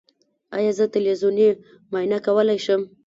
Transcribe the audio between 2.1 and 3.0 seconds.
کولی شم؟